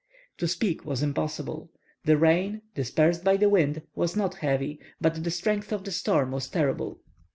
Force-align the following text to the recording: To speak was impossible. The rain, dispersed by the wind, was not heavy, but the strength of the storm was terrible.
To 0.39 0.47
speak 0.47 0.83
was 0.83 1.03
impossible. 1.03 1.69
The 2.05 2.17
rain, 2.17 2.63
dispersed 2.73 3.23
by 3.23 3.37
the 3.37 3.49
wind, 3.49 3.83
was 3.93 4.15
not 4.15 4.33
heavy, 4.37 4.79
but 4.99 5.23
the 5.23 5.29
strength 5.29 5.71
of 5.71 5.83
the 5.83 5.91
storm 5.91 6.31
was 6.31 6.49
terrible. 6.49 7.01